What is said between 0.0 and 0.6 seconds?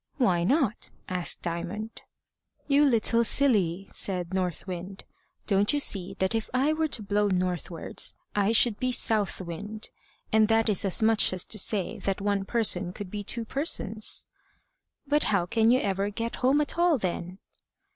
"Why